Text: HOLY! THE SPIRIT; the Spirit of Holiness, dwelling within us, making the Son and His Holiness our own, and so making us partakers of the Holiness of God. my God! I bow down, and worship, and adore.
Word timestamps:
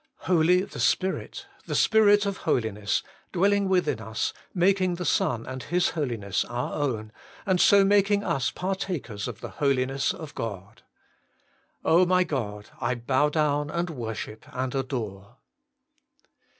HOLY! 0.21 0.63
THE 0.63 0.79
SPIRIT; 0.79 1.45
the 1.67 1.75
Spirit 1.75 2.25
of 2.25 2.37
Holiness, 2.37 3.03
dwelling 3.31 3.69
within 3.69 3.99
us, 3.99 4.33
making 4.51 4.95
the 4.95 5.05
Son 5.05 5.45
and 5.45 5.61
His 5.61 5.89
Holiness 5.89 6.43
our 6.45 6.73
own, 6.73 7.11
and 7.45 7.61
so 7.61 7.85
making 7.85 8.23
us 8.23 8.49
partakers 8.49 9.27
of 9.27 9.41
the 9.41 9.49
Holiness 9.61 10.11
of 10.11 10.33
God. 10.33 10.81
my 11.85 12.23
God! 12.23 12.71
I 12.79 12.95
bow 12.95 13.29
down, 13.29 13.69
and 13.69 13.91
worship, 13.91 14.43
and 14.51 14.73
adore. 14.73 15.37